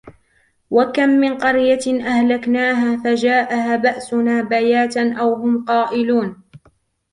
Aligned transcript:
وكم 0.69 1.09
من 1.09 1.37
قرية 1.37 2.05
أهلكناها 2.07 2.97
فجاءها 3.03 3.75
بأسنا 3.75 4.41
بياتا 4.41 5.13
أو 5.13 5.33
هم 5.35 5.65
قائلون 5.65 6.41